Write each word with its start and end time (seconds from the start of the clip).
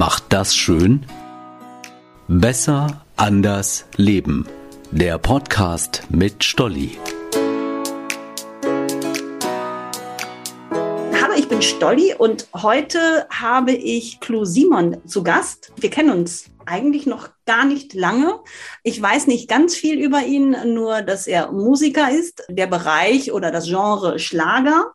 macht 0.00 0.32
das 0.32 0.56
schön? 0.56 1.04
Besser, 2.26 3.04
anders, 3.16 3.84
leben. 3.96 4.46
Der 4.90 5.18
Podcast 5.18 6.04
mit 6.08 6.42
Stolli. 6.42 6.96
Hallo, 11.20 11.34
ich 11.36 11.48
bin 11.50 11.60
Stolli 11.60 12.14
und 12.16 12.48
heute 12.54 13.26
habe 13.28 13.72
ich 13.72 14.20
Clo 14.20 14.46
Simon 14.46 15.06
zu 15.06 15.22
Gast. 15.22 15.70
Wir 15.76 15.90
kennen 15.90 16.18
uns 16.18 16.46
eigentlich 16.64 17.04
noch 17.04 17.28
gar 17.44 17.66
nicht 17.66 17.92
lange. 17.92 18.40
Ich 18.82 19.02
weiß 19.02 19.26
nicht 19.26 19.50
ganz 19.50 19.74
viel 19.74 20.00
über 20.00 20.22
ihn, 20.22 20.56
nur 20.72 21.02
dass 21.02 21.26
er 21.26 21.52
Musiker 21.52 22.10
ist, 22.10 22.42
der 22.48 22.68
Bereich 22.68 23.32
oder 23.32 23.50
das 23.50 23.66
Genre 23.66 24.18
Schlager. 24.18 24.94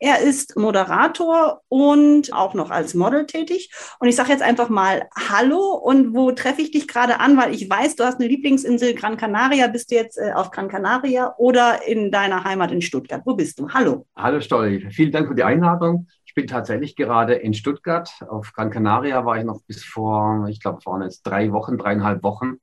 Er 0.00 0.20
ist 0.20 0.56
Moderator 0.56 1.60
und 1.68 2.32
auch 2.32 2.54
noch 2.54 2.70
als 2.70 2.94
Model 2.94 3.26
tätig. 3.26 3.70
Und 3.98 4.08
ich 4.08 4.16
sage 4.16 4.30
jetzt 4.30 4.42
einfach 4.42 4.68
mal 4.68 5.08
Hallo 5.30 5.74
und 5.74 6.14
wo 6.14 6.32
treffe 6.32 6.62
ich 6.62 6.70
dich 6.70 6.88
gerade 6.88 7.20
an? 7.20 7.36
Weil 7.36 7.54
ich 7.54 7.68
weiß, 7.68 7.96
du 7.96 8.04
hast 8.04 8.20
eine 8.20 8.28
Lieblingsinsel 8.28 8.94
Gran 8.94 9.16
Canaria. 9.16 9.66
Bist 9.68 9.90
du 9.90 9.94
jetzt 9.94 10.18
äh, 10.18 10.32
auf 10.34 10.50
Gran 10.50 10.68
Canaria 10.68 11.34
oder 11.38 11.86
in 11.86 12.10
deiner 12.10 12.44
Heimat 12.44 12.72
in 12.72 12.82
Stuttgart? 12.82 13.22
Wo 13.24 13.34
bist 13.34 13.58
du? 13.58 13.68
Hallo. 13.68 14.06
Hallo 14.16 14.40
Stolli, 14.40 14.88
vielen 14.90 15.12
Dank 15.12 15.28
für 15.28 15.34
die 15.34 15.44
Einladung. 15.44 16.08
Ich 16.24 16.34
bin 16.34 16.46
tatsächlich 16.46 16.96
gerade 16.96 17.34
in 17.34 17.54
Stuttgart. 17.54 18.10
Auf 18.28 18.52
Gran 18.52 18.70
Canaria 18.70 19.24
war 19.24 19.38
ich 19.38 19.44
noch 19.44 19.60
bis 19.66 19.84
vor, 19.84 20.48
ich 20.48 20.60
glaube, 20.60 20.84
waren 20.84 21.02
jetzt 21.02 21.22
drei 21.22 21.52
Wochen, 21.52 21.78
dreieinhalb 21.78 22.22
Wochen 22.22 22.58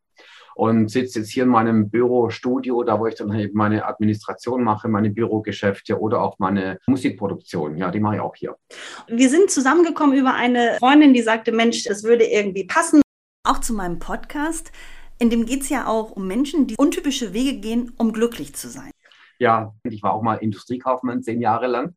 und 0.56 0.90
sitze 0.90 1.20
jetzt 1.20 1.32
hier 1.32 1.44
in 1.44 1.50
meinem 1.50 1.90
Bürostudio, 1.90 2.84
da 2.84 3.00
wo 3.00 3.08
ich 3.08 3.16
dann 3.16 3.34
eben 3.38 3.58
meine 3.58 3.86
Administration 3.86 4.64
mache, 4.64 4.88
meine 4.88 5.10
Bürogeschäfte 5.10 6.00
oder 6.00 6.22
auch 6.22 6.40
meine 6.40 6.80
Musikproduktion. 6.88 7.78
Ja, 7.78 7.92
die 7.92 8.00
mache 8.00 8.16
ich 8.16 8.22
auch 8.22 8.36
hier. 8.36 8.56
Wir 9.08 9.30
sind 9.30 9.50
zusammengekommen 9.50 10.18
über 10.18 10.34
eine 10.34 10.78
Freundin, 10.80 11.14
die 11.14 11.22
sagte, 11.22 11.52
Mensch, 11.52 11.84
das 11.84 12.04
würde 12.04 12.26
irgendwie 12.26 12.66
passen. 12.66 13.02
Auch 13.44 13.60
zu 13.60 13.74
meinem 13.74 14.00
Podcast. 14.00 14.72
In 15.20 15.30
dem 15.30 15.46
geht 15.46 15.62
es 15.62 15.70
ja 15.70 15.88
auch 15.88 16.12
um 16.12 16.28
Menschen, 16.28 16.68
die 16.68 16.76
untypische 16.78 17.34
Wege 17.34 17.60
gehen, 17.60 17.94
um 17.98 18.12
glücklich 18.12 18.56
zu 18.56 18.70
sein. 18.70 18.92
Ja, 19.40 19.74
ich 19.84 20.04
war 20.04 20.14
auch 20.14 20.22
mal 20.22 20.36
Industriekaufmann 20.36 21.24
zehn 21.24 21.42
Jahre 21.42 21.68
lang 21.68 21.96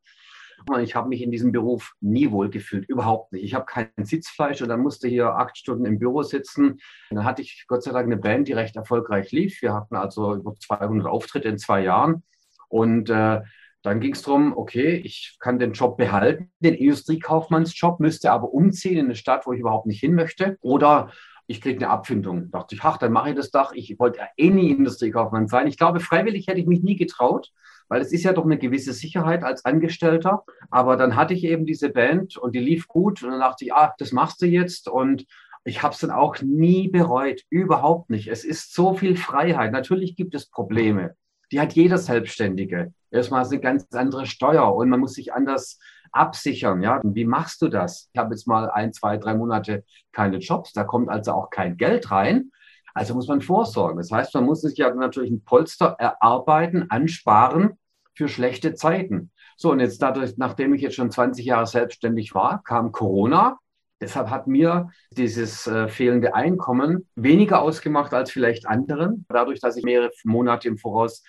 ich 0.80 0.94
habe 0.94 1.08
mich 1.08 1.22
in 1.22 1.30
diesem 1.30 1.52
Beruf 1.52 1.94
nie 2.00 2.30
wohl 2.30 2.50
gefühlt, 2.50 2.88
überhaupt 2.88 3.32
nicht. 3.32 3.44
Ich 3.44 3.54
habe 3.54 3.66
kein 3.66 3.90
Sitzfleisch 4.02 4.62
und 4.62 4.68
dann 4.68 4.80
musste 4.80 5.08
hier 5.08 5.34
acht 5.34 5.56
Stunden 5.58 5.84
im 5.84 5.98
Büro 5.98 6.22
sitzen. 6.22 6.78
Dann 7.10 7.24
hatte 7.24 7.42
ich 7.42 7.64
Gott 7.68 7.82
sei 7.82 7.92
Dank 7.92 8.06
eine 8.06 8.16
Band, 8.16 8.48
die 8.48 8.52
recht 8.52 8.76
erfolgreich 8.76 9.30
lief. 9.32 9.60
Wir 9.62 9.74
hatten 9.74 9.96
also 9.96 10.34
über 10.34 10.54
200 10.54 11.06
Auftritte 11.06 11.48
in 11.48 11.58
zwei 11.58 11.82
Jahren. 11.82 12.22
Und 12.68 13.10
äh, 13.10 13.42
dann 13.82 14.00
ging 14.00 14.14
es 14.14 14.22
darum, 14.22 14.56
okay, 14.56 14.96
ich 14.96 15.36
kann 15.40 15.58
den 15.58 15.72
Job 15.72 15.98
behalten, 15.98 16.50
den 16.60 16.74
Industriekaufmannsjob, 16.74 18.00
müsste 18.00 18.32
aber 18.32 18.52
umziehen 18.52 18.98
in 18.98 19.04
eine 19.06 19.14
Stadt, 19.14 19.46
wo 19.46 19.52
ich 19.52 19.60
überhaupt 19.60 19.86
nicht 19.86 20.00
hin 20.00 20.14
möchte. 20.14 20.56
Oder 20.62 21.12
ich 21.46 21.60
kriege 21.60 21.84
eine 21.84 21.90
Abfindung. 21.90 22.50
Da 22.50 22.60
dachte 22.60 22.74
ich, 22.74 22.82
ach, 22.82 22.96
dann 22.96 23.12
mache 23.12 23.30
ich 23.30 23.36
das 23.36 23.50
doch. 23.50 23.72
Ich 23.74 23.98
wollte 23.98 24.20
ja 24.20 24.28
eh 24.38 24.48
nie 24.48 24.70
Industriekaufmann 24.70 25.48
sein. 25.48 25.66
Ich 25.66 25.76
glaube, 25.76 26.00
freiwillig 26.00 26.46
hätte 26.46 26.60
ich 26.60 26.66
mich 26.66 26.82
nie 26.82 26.96
getraut 26.96 27.52
weil 27.88 28.00
es 28.00 28.12
ist 28.12 28.24
ja 28.24 28.32
doch 28.32 28.44
eine 28.44 28.58
gewisse 28.58 28.92
Sicherheit 28.92 29.44
als 29.44 29.64
Angestellter. 29.64 30.44
Aber 30.70 30.96
dann 30.96 31.16
hatte 31.16 31.34
ich 31.34 31.44
eben 31.44 31.66
diese 31.66 31.91
Band 31.91 32.36
und 32.36 32.54
die 32.54 32.60
lief 32.60 32.88
gut 32.88 33.22
und 33.22 33.30
dann 33.30 33.41
dachte 33.41 33.64
ich, 33.64 33.72
ah, 33.72 33.94
das 33.98 34.12
machst 34.12 34.42
du 34.42 34.46
jetzt 34.46 34.88
und 34.88 35.26
ich 35.64 35.82
habe 35.82 35.94
es 35.94 36.00
dann 36.00 36.10
auch 36.10 36.41
nie 36.42 36.88
bereut, 36.88 37.42
überhaupt 37.48 38.10
nicht. 38.10 38.28
Es 38.28 38.44
ist 38.44 38.74
so 38.74 38.94
viel 38.94 39.16
Freiheit. 39.16 39.72
Natürlich 39.72 40.14
gibt 40.14 40.34
es 40.34 40.50
Probleme. 40.50 41.14
Die 41.52 41.60
hat 41.60 41.72
jeder 41.72 41.98
Selbstständige. 41.98 42.92
Erstmal 43.10 43.42
ist 43.42 43.52
eine 43.52 43.60
ganz 43.60 43.86
andere 43.92 44.26
Steuer 44.26 44.74
und 44.74 44.91
man 44.91 45.00
muss 45.00 45.14
sich 45.14 45.32
anders 45.32 45.78
absichern. 46.12 46.82
Ja, 46.82 47.00
wie 47.02 47.24
machst 47.24 47.62
du 47.62 47.69
das? 47.69 48.10
Ich 48.12 48.19
habe 48.19 48.34
jetzt 48.34 48.46
mal 48.46 48.70
ein, 48.70 48.92
zwei, 48.92 49.16
drei 49.16 49.34
Monate 49.34 49.84
keine 50.12 50.38
Jobs. 50.38 50.72
Da 50.72 50.84
kommt 50.84 51.08
also 51.08 51.32
auch 51.32 51.50
kein 51.50 51.76
Geld 51.76 52.10
rein. 52.10 52.50
Also 52.95 53.15
muss 53.15 53.28
man 53.28 53.41
vorsorgen. 53.41 53.99
Das 53.99 54.10
heißt, 54.10 54.34
man 54.34 54.44
muss 54.44 54.60
sich 54.60 54.78
ja 54.78 54.93
natürlich 54.94 55.31
ein 55.31 55.44
Polster 55.44 55.97
erarbeiten, 55.99 56.87
ansparen 56.91 57.78
für 58.15 58.28
schlechte 58.28 58.75
Zeiten. 58.75 59.32
So, 59.56 59.72
und 59.72 59.81
jetzt 59.81 60.00
dadurch, 60.00 60.37
nachdem 60.37 60.75
ich 60.75 60.82
jetzt 60.82 60.94
schon 60.94 61.10
20 61.10 61.44
Jahre 61.44 61.66
selbstständig 61.66 62.34
war, 62.34 62.62
kam 62.62 62.93
Corona. 62.93 63.59
Deshalb 64.00 64.31
hat 64.31 64.47
mir 64.47 64.91
dieses 65.12 65.66
äh, 65.66 65.88
fehlende 65.88 66.34
Einkommen 66.34 67.09
weniger 67.15 67.62
ausgemacht 67.62 68.12
als 68.15 68.31
vielleicht 68.31 68.66
anderen. 68.66 69.25
Dadurch, 69.28 69.60
dass 69.60 69.77
ich 69.77 69.84
mehrere 69.84 70.10
Monate 70.25 70.69
im 70.69 70.78
Voraus 70.78 71.22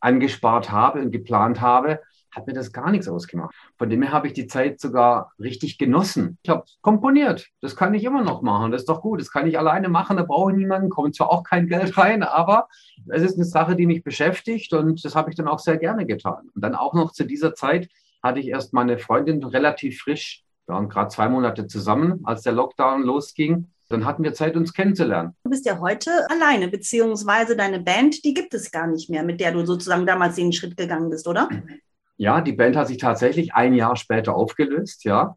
angespart 0.00 0.70
habe 0.70 1.00
und 1.00 1.10
geplant 1.10 1.60
habe, 1.60 2.00
hat 2.30 2.46
mir 2.46 2.52
das 2.52 2.72
gar 2.72 2.90
nichts 2.90 3.08
ausgemacht. 3.08 3.54
Von 3.76 3.90
dem 3.90 4.02
her 4.02 4.12
habe 4.12 4.26
ich 4.26 4.32
die 4.32 4.46
Zeit 4.46 4.80
sogar 4.80 5.32
richtig 5.38 5.78
genossen. 5.78 6.38
Ich 6.42 6.50
habe 6.50 6.64
komponiert. 6.80 7.48
Das 7.60 7.76
kann 7.76 7.94
ich 7.94 8.04
immer 8.04 8.22
noch 8.22 8.42
machen. 8.42 8.70
Das 8.72 8.82
ist 8.82 8.88
doch 8.88 9.00
gut. 9.00 9.20
Das 9.20 9.30
kann 9.30 9.46
ich 9.46 9.58
alleine 9.58 9.88
machen. 9.88 10.16
Da 10.16 10.22
brauche 10.22 10.52
ich 10.52 10.56
niemanden. 10.56 10.90
Kommt 10.90 11.14
zwar 11.14 11.30
auch 11.30 11.42
kein 11.42 11.68
Geld 11.68 11.96
rein, 11.96 12.22
aber 12.22 12.68
es 13.08 13.22
ist 13.22 13.36
eine 13.36 13.44
Sache, 13.44 13.76
die 13.76 13.86
mich 13.86 14.02
beschäftigt 14.02 14.72
und 14.72 15.04
das 15.04 15.14
habe 15.14 15.30
ich 15.30 15.36
dann 15.36 15.48
auch 15.48 15.58
sehr 15.58 15.76
gerne 15.76 16.06
getan. 16.06 16.50
Und 16.54 16.62
dann 16.62 16.74
auch 16.74 16.94
noch 16.94 17.12
zu 17.12 17.24
dieser 17.24 17.54
Zeit 17.54 17.88
hatte 18.22 18.40
ich 18.40 18.48
erst 18.48 18.72
meine 18.72 18.98
Freundin 18.98 19.42
relativ 19.44 20.00
frisch. 20.00 20.44
Wir 20.66 20.74
waren 20.74 20.88
gerade 20.88 21.08
zwei 21.08 21.28
Monate 21.28 21.66
zusammen, 21.66 22.20
als 22.24 22.42
der 22.42 22.52
Lockdown 22.52 23.02
losging. 23.02 23.68
Dann 23.88 24.04
hatten 24.04 24.22
wir 24.22 24.34
Zeit, 24.34 24.54
uns 24.54 24.74
kennenzulernen. 24.74 25.34
Du 25.44 25.50
bist 25.50 25.64
ja 25.64 25.78
heute 25.80 26.10
alleine, 26.28 26.68
beziehungsweise 26.68 27.56
deine 27.56 27.80
Band, 27.80 28.22
die 28.22 28.34
gibt 28.34 28.52
es 28.52 28.70
gar 28.70 28.86
nicht 28.86 29.08
mehr, 29.08 29.22
mit 29.22 29.40
der 29.40 29.52
du 29.52 29.64
sozusagen 29.64 30.04
damals 30.04 30.36
den 30.36 30.52
Schritt 30.52 30.76
gegangen 30.76 31.08
bist, 31.08 31.26
oder? 31.26 31.48
Ja, 32.18 32.40
die 32.40 32.52
Band 32.52 32.76
hat 32.76 32.88
sich 32.88 32.98
tatsächlich 32.98 33.54
ein 33.54 33.74
Jahr 33.74 33.94
später 33.94 34.34
aufgelöst, 34.34 35.04
ja. 35.04 35.36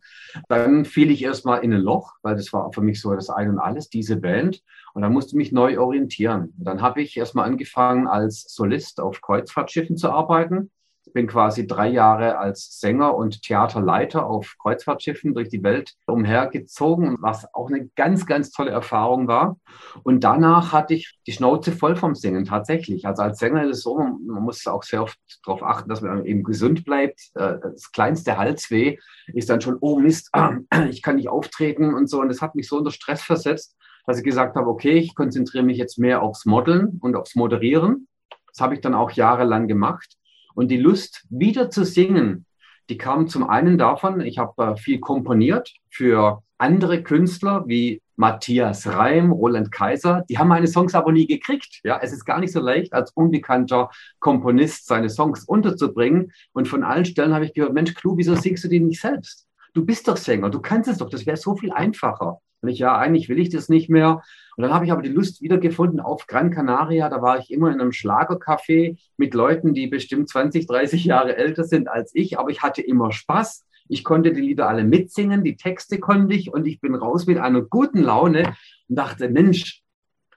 Dann 0.50 0.84
fiel 0.84 1.12
ich 1.12 1.24
erstmal 1.24 1.64
in 1.64 1.72
ein 1.74 1.80
Loch, 1.80 2.14
weil 2.24 2.36
das 2.36 2.52
war 2.54 2.74
für 2.74 2.82
mich 2.82 3.00
so 3.00 3.14
das 3.14 3.30
Ein 3.30 3.52
und 3.52 3.60
Alles, 3.60 3.90
diese 3.90 4.18
Band. 4.18 4.64
Und 4.94 5.04
dann 5.04 5.14
musste 5.14 5.32
ich 5.32 5.36
mich 5.36 5.52
neu 5.52 5.80
orientieren. 5.80 6.54
Dann 6.58 6.82
habe 6.82 7.02
ich 7.02 7.16
erstmal 7.16 7.46
angefangen, 7.46 8.08
als 8.08 8.42
Solist 8.50 9.00
auf 9.00 9.22
Kreuzfahrtschiffen 9.22 9.96
zu 9.96 10.10
arbeiten 10.10 10.72
bin 11.14 11.28
quasi 11.28 11.68
drei 11.68 11.88
Jahre 11.88 12.38
als 12.38 12.80
Sänger 12.80 13.16
und 13.16 13.42
Theaterleiter 13.44 14.26
auf 14.26 14.56
Kreuzfahrtschiffen 14.62 15.34
durch 15.34 15.50
die 15.50 15.64
Welt 15.64 15.94
umhergezogen, 16.06 17.18
was 17.20 17.54
auch 17.54 17.70
eine 17.70 17.90
ganz, 17.96 18.26
ganz 18.26 18.52
tolle 18.52 18.72
Erfahrung 18.72 19.28
war. 19.28 19.58
Und 20.04 20.24
danach 20.24 20.72
hatte 20.72 20.94
ich 20.94 21.20
die 21.28 21.32
Schnauze 21.32 21.72
voll 21.72 21.96
vom 21.96 22.16
Singen 22.16 22.46
tatsächlich. 22.46 23.06
Also 23.06 23.24
als 23.24 23.40
Sänger 23.40 23.64
ist 23.64 23.78
es 23.78 23.84
so, 23.84 23.98
man 23.98 24.44
muss 24.44 24.66
auch 24.68 24.84
sehr 24.84 25.04
oft 25.04 25.18
darauf 25.46 25.64
achten, 25.64 25.90
dass 25.90 26.02
man 26.02 26.26
eben 26.26 26.44
gesund 26.44 26.86
bleibt. 26.86 27.20
Äh, 27.36 27.60
das 27.62 27.92
kleinste 27.92 28.38
Halsweh 28.38 28.98
ist 29.28 29.50
dann 29.50 29.62
schon, 29.62 29.78
oh 29.82 30.00
Mist, 30.00 30.32
ich 30.90 31.02
kann 31.02 31.16
nicht 31.16 31.30
auftreten 31.30 31.94
und 31.94 32.10
so. 32.10 32.22
Und 32.22 32.30
das 32.30 32.42
hat 32.42 32.56
mich 32.56 32.68
so 32.68 32.78
unter 32.78 32.92
Stress 32.92 33.22
versetzt, 33.22 33.76
dass 34.06 34.18
ich 34.18 34.24
gesagt 34.24 34.56
habe, 34.56 34.68
okay, 34.68 34.94
ich 34.94 35.16
konzentriere 35.16 35.64
mich 35.64 35.78
jetzt 35.78 36.00
mehr 36.00 36.22
aufs 36.22 36.46
Modeln 36.46 37.00
und 37.02 37.16
aufs 37.16 37.36
Moderieren. 37.36 38.08
Das 38.48 38.62
habe 38.62 38.74
ich 38.74 38.82
dann 38.82 38.94
auch 38.94 39.12
jahrelang 39.12 39.68
gemacht. 39.68 40.18
Und 40.54 40.70
die 40.70 40.78
Lust, 40.78 41.26
wieder 41.30 41.70
zu 41.70 41.86
singen, 41.86 42.46
die 42.90 42.98
kam 42.98 43.28
zum 43.28 43.48
einen 43.50 43.78
davon, 43.78 44.22
ich 44.22 44.38
habe 44.38 44.64
äh, 44.64 44.76
viel 44.76 45.00
komponiert 45.00 45.74
für 45.90 46.44
andere 46.58 47.02
Künstler 47.04 47.64
wie 47.68 48.02
Matthias 48.18 48.86
Reim, 48.86 49.32
Roland 49.32 49.72
Kaiser. 49.72 50.24
Die 50.30 50.38
haben 50.38 50.48
meine 50.48 50.68
Songs 50.68 50.94
aber 50.94 51.12
nie 51.12 51.26
gekriegt. 51.26 51.80
Ja, 51.84 52.00
es 52.02 52.14
ist 52.14 52.26
gar 52.26 52.40
nicht 52.40 52.52
so 52.52 52.60
leicht, 52.60 52.94
als 52.94 53.12
unbekannter 53.14 53.90
Komponist 54.20 54.86
seine 54.86 55.10
Songs 55.10 55.44
unterzubringen. 55.46 56.32
Und 56.54 56.68
von 56.68 56.84
allen 56.84 57.06
Stellen 57.06 57.34
habe 57.34 57.46
ich 57.46 57.54
gehört, 57.54 57.74
Mensch, 57.74 57.96
Clou, 57.96 58.18
wieso 58.18 58.36
singst 58.36 58.64
du 58.64 58.68
die 58.68 58.80
nicht 58.80 59.02
selbst? 59.02 59.48
Du 59.74 59.86
bist 59.86 60.08
doch 60.08 60.18
Sänger, 60.18 60.50
du 60.50 60.60
kannst 60.60 60.90
es 60.90 60.98
doch, 60.98 61.10
das 61.10 61.26
wäre 61.26 61.38
so 61.38 61.56
viel 61.56 61.72
einfacher. 61.72 62.42
Und 62.62 62.70
ich, 62.70 62.78
ja, 62.78 62.96
eigentlich 62.96 63.28
will 63.28 63.40
ich 63.40 63.50
das 63.50 63.70
nicht 63.70 63.90
mehr. 63.90 64.22
Und 64.62 64.68
dann 64.68 64.76
habe 64.76 64.86
ich 64.86 64.92
aber 64.92 65.02
die 65.02 65.10
Lust 65.10 65.42
wiedergefunden 65.42 66.00
auf 66.00 66.28
Gran 66.28 66.52
Canaria. 66.52 67.10
Da 67.10 67.24
war 67.24 67.40
ich 67.40 67.50
immer 67.50 67.72
in 67.72 67.82
einem 67.82 67.90
Schlagercafé 67.90 68.96
mit 69.18 69.34
Leuten, 69.34 69.74
die 69.74 69.88
bestimmt 69.88 70.30
20, 70.30 70.68
30 70.68 71.04
Jahre 71.04 71.36
älter 71.36 71.64
sind 71.64 71.88
als 71.88 72.12
ich. 72.14 72.38
Aber 72.38 72.52
ich 72.52 72.62
hatte 72.62 72.84
immer 72.84 73.12
Spaß. 73.12 73.66
Ich 73.90 74.04
konnte 74.04 74.32
die 74.32 74.42
Lieder 74.42 74.70
alle 74.70 74.84
mitsingen, 74.84 75.44
die 75.44 75.56
Texte 75.56 75.98
konnte 75.98 76.36
ich 76.36 76.54
und 76.54 76.68
ich 76.68 76.80
bin 76.80 76.94
raus 76.94 77.26
mit 77.26 77.40
einer 77.40 77.64
guten 77.64 78.04
Laune 78.04 78.54
und 78.88 78.96
dachte, 78.96 79.30
Mensch, 79.30 79.82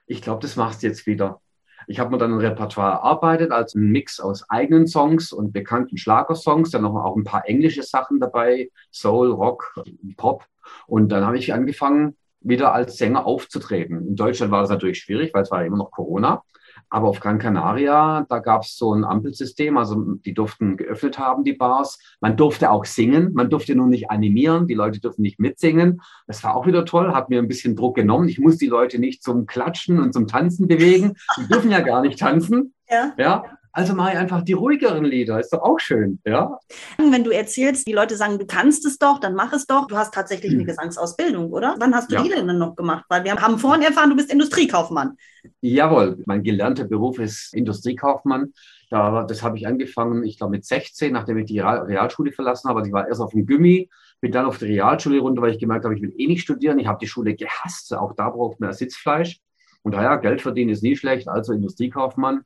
ich 0.07 0.23
glaube, 0.23 0.41
das 0.41 0.55
machst 0.55 0.81
du 0.81 0.87
jetzt 0.87 1.05
wieder. 1.05 1.39
Ich 1.85 1.99
habe 1.99 2.09
mir 2.09 2.17
dann 2.17 2.33
ein 2.33 2.39
Repertoire 2.39 2.93
erarbeitet, 2.93 3.51
also 3.51 3.77
ein 3.77 3.91
Mix 3.91 4.19
aus 4.19 4.49
eigenen 4.49 4.87
Songs 4.87 5.33
und 5.33 5.53
bekannten 5.53 5.97
Schlagersongs, 5.97 6.71
dann 6.71 6.81
noch 6.81 6.95
auch 6.95 7.15
ein 7.15 7.25
paar 7.25 7.47
englische 7.47 7.83
Sachen 7.83 8.19
dabei, 8.19 8.71
Soul, 8.91 9.29
Rock, 9.29 9.75
Pop. 10.17 10.45
Und 10.87 11.09
dann 11.09 11.23
habe 11.23 11.37
ich 11.37 11.53
angefangen, 11.53 12.15
wieder 12.45 12.73
als 12.73 12.97
Sänger 12.97 13.25
aufzutreten. 13.25 14.07
In 14.07 14.15
Deutschland 14.15 14.51
war 14.51 14.61
das 14.61 14.69
natürlich 14.69 14.99
schwierig, 14.99 15.33
weil 15.33 15.43
es 15.43 15.51
war 15.51 15.65
immer 15.65 15.77
noch 15.77 15.91
Corona. 15.91 16.43
Aber 16.89 17.07
auf 17.07 17.19
Gran 17.19 17.39
Canaria, 17.39 18.25
da 18.29 18.39
gab 18.39 18.63
es 18.63 18.77
so 18.77 18.93
ein 18.93 19.03
Ampelsystem, 19.03 19.77
also 19.77 19.95
die 20.25 20.33
durften 20.33 20.77
geöffnet 20.77 21.17
haben, 21.17 21.43
die 21.43 21.53
Bars. 21.53 21.99
Man 22.19 22.37
durfte 22.37 22.69
auch 22.69 22.85
singen, 22.85 23.33
man 23.33 23.49
durfte 23.49 23.75
nur 23.75 23.87
nicht 23.87 24.11
animieren, 24.11 24.67
die 24.67 24.75
Leute 24.75 24.99
durften 24.99 25.23
nicht 25.23 25.39
mitsingen. 25.39 26.01
Das 26.27 26.43
war 26.43 26.55
auch 26.55 26.67
wieder 26.67 26.85
toll, 26.85 27.13
hat 27.13 27.29
mir 27.29 27.39
ein 27.39 27.47
bisschen 27.47 27.75
Druck 27.75 27.95
genommen. 27.95 28.29
Ich 28.29 28.39
muss 28.39 28.57
die 28.57 28.67
Leute 28.67 28.99
nicht 28.99 29.23
zum 29.23 29.45
Klatschen 29.45 29.99
und 29.99 30.13
zum 30.13 30.27
Tanzen 30.27 30.67
bewegen. 30.67 31.15
Die 31.37 31.47
dürfen 31.47 31.71
ja 31.71 31.79
gar 31.79 32.01
nicht 32.01 32.19
tanzen. 32.19 32.73
Ja. 32.89 33.13
ja. 33.17 33.45
Also 33.75 33.93
mache 33.93 34.13
ich 34.13 34.17
einfach 34.17 34.41
die 34.41 34.53
ruhigeren 34.53 35.03
Lieder. 35.03 35.37
Ist 35.37 35.51
doch 35.51 35.61
auch 35.61 35.81
schön, 35.81 36.21
ja? 36.25 36.57
Wenn 36.97 37.25
du 37.25 37.31
erzählst, 37.31 37.85
die 37.85 37.91
Leute 37.91 38.15
sagen, 38.15 38.39
du 38.39 38.45
kannst 38.45 38.85
es 38.85 38.97
doch, 38.97 39.19
dann 39.19 39.35
mach 39.35 39.51
es 39.51 39.67
doch. 39.67 39.87
Du 39.87 39.97
hast 39.97 40.13
tatsächlich 40.13 40.53
eine 40.53 40.61
hm. 40.61 40.67
Gesangsausbildung, 40.67 41.51
oder? 41.51 41.75
Wann 41.77 41.93
hast 41.93 42.09
du 42.09 42.15
ja. 42.15 42.23
die 42.23 42.29
denn 42.29 42.57
noch 42.57 42.77
gemacht? 42.77 43.03
Weil 43.09 43.25
wir 43.25 43.35
haben 43.35 43.59
vorhin 43.59 43.81
erfahren, 43.81 44.11
du 44.11 44.15
bist 44.15 44.31
Industriekaufmann. 44.31 45.17
Jawohl, 45.59 46.23
mein 46.25 46.41
gelernter 46.41 46.85
Beruf 46.85 47.19
ist 47.19 47.53
Industriekaufmann. 47.53 48.53
Da, 48.89 49.23
das 49.23 49.43
habe 49.43 49.57
ich 49.57 49.67
angefangen, 49.67 50.23
ich 50.23 50.37
glaube 50.37 50.51
mit 50.51 50.63
16, 50.63 51.11
nachdem 51.11 51.39
ich 51.39 51.45
die 51.47 51.59
Realschule 51.59 52.31
verlassen 52.31 52.69
habe. 52.69 52.79
Also 52.79 52.87
ich 52.87 52.93
war 52.93 53.09
erst 53.09 53.19
auf 53.19 53.31
dem 53.31 53.45
Gummi, 53.45 53.89
bin 54.21 54.31
dann 54.31 54.45
auf 54.45 54.57
die 54.57 54.67
Realschule 54.67 55.19
runter, 55.19 55.41
weil 55.41 55.51
ich 55.51 55.59
gemerkt 55.59 55.83
habe, 55.83 55.95
ich 55.95 56.01
will 56.01 56.13
eh 56.17 56.27
nicht 56.27 56.43
studieren. 56.43 56.79
Ich 56.79 56.87
habe 56.87 56.99
die 57.01 57.07
Schule 57.07 57.35
gehasst. 57.35 57.93
Auch 57.93 58.13
da 58.15 58.29
braucht 58.29 58.61
man 58.61 58.71
Sitzfleisch. 58.71 59.41
Und 59.83 59.95
daher, 59.95 60.17
Geld 60.19 60.41
verdienen 60.41 60.69
ist 60.69 60.81
nie 60.81 60.95
schlecht, 60.95 61.27
also 61.27 61.51
Industriekaufmann. 61.51 62.45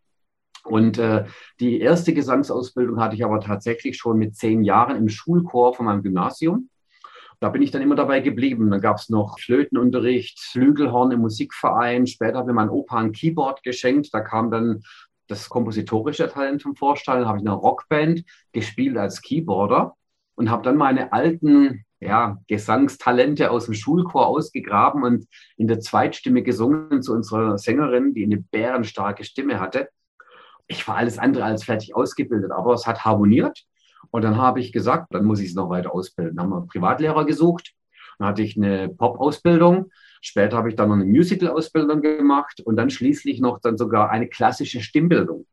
Und 0.64 0.98
äh, 0.98 1.26
die 1.60 1.80
erste 1.80 2.14
Gesangsausbildung 2.14 3.00
hatte 3.00 3.16
ich 3.16 3.24
aber 3.24 3.40
tatsächlich 3.40 3.98
schon 3.98 4.18
mit 4.18 4.36
zehn 4.36 4.64
Jahren 4.64 4.98
im 4.98 5.10
Schulchor 5.10 5.74
von 5.74 5.86
meinem 5.86 6.04
Gymnasium. 6.04 6.70
Da 7.40 7.50
bin 7.50 7.62
ich 7.62 7.72
dann 7.72 7.82
immer 7.82 7.96
dabei 7.96 8.20
geblieben. 8.20 8.70
Dann 8.70 8.82
gab 8.82 8.98
es 8.98 9.10
noch 9.10 9.40
Flötenunterricht, 9.40 10.40
Flügelhorn 10.40 11.12
im 11.12 11.22
Musikverein. 11.22 12.06
Später 12.06 12.40
hat 12.40 12.48
mir 12.48 12.54
mein 12.54 12.70
Opa 12.70 12.98
ein 12.98 13.14
Keyboard 13.14 13.64
geschenkt. 13.64 14.10
Da 14.14 14.20
kam 14.20 14.52
dann 14.52 14.82
das 15.28 15.48
kompositorische 15.48 16.28
Talent 16.28 16.62
zum 16.62 16.76
Vorstellen. 16.76 17.22
Da 17.22 17.28
habe 17.30 17.38
ich 17.38 17.48
eine 17.48 17.56
Rockband 17.56 18.24
gespielt 18.52 18.98
als 18.98 19.22
Keyboarder 19.22 19.96
und 20.36 20.50
habe 20.50 20.64
dann 20.64 20.76
meine 20.76 21.14
alten 21.14 21.86
ja, 22.02 22.38
Gesangstalente 22.48 23.52
aus 23.52 23.66
dem 23.66 23.74
Schulchor 23.74 24.28
ausgegraben 24.28 25.04
und 25.04 25.26
in 25.58 25.68
der 25.68 25.80
Zweitstimme 25.80 26.44
gesungen 26.44 27.02
zu 27.02 27.14
unserer 27.14 27.58
Sängerin, 27.58 28.14
die 28.14 28.24
eine 28.24 28.38
bärenstarke 28.38 29.24
Stimme 29.24 29.60
hatte 29.60 29.90
ich 30.70 30.88
war 30.88 30.96
alles 30.96 31.18
andere 31.18 31.44
als 31.44 31.66
fertig 31.66 31.96
ausgebildet, 31.96 32.52
aber 32.52 32.74
es 32.74 32.88
hat 32.88 33.04
harmoniert. 33.04 33.66
Und 34.12 34.24
dann 34.24 34.38
habe 34.38 34.60
ich 34.60 34.72
gesagt, 34.72 35.14
dann 35.14 35.26
muss 35.26 35.40
ich 35.40 35.50
es 35.50 35.56
noch 35.56 35.70
weiter 35.70 35.94
ausbilden. 35.94 36.38
Dann 36.38 36.46
haben 36.46 36.52
wir 36.52 36.58
einen 36.58 36.68
Privatlehrer 36.68 37.26
gesucht. 37.26 37.74
Dann 38.18 38.30
hatte 38.30 38.44
ich 38.44 38.56
eine 38.56 38.88
Pop-Ausbildung. 38.88 39.92
Später 40.22 40.58
habe 40.58 40.70
ich 40.70 40.76
dann 40.76 40.90
noch 40.90 40.96
eine 40.96 41.06
Musical-Ausbildung 41.06 42.02
gemacht 42.02 42.62
und 42.62 42.76
dann 42.76 42.90
schließlich 42.90 43.40
noch 43.40 43.60
dann 43.60 43.78
sogar 43.78 44.10
eine 44.10 44.28
klassische 44.28 44.82
Stimmbildung. 44.82 45.46